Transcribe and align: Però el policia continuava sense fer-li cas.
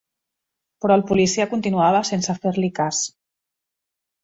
Però 0.85 0.95
el 0.99 1.03
policia 1.11 1.47
continuava 1.51 2.03
sense 2.11 2.37
fer-li 2.47 2.73
cas. 2.83 3.05